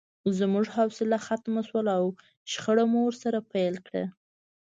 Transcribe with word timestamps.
زموږ 0.37 0.65
حوصله 0.75 1.17
ختمه 1.25 1.61
شوه 1.67 1.81
او 1.99 2.05
شخړه 2.51 2.85
مو 2.91 2.99
ورسره 3.05 3.39
پیل 3.51 3.75
کړه 3.85 4.03